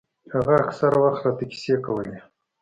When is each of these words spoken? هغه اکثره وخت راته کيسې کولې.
هغه 0.33 0.53
اکثره 0.65 0.97
وخت 1.03 1.19
راته 1.25 1.45
کيسې 1.51 1.75
کولې. 1.85 2.17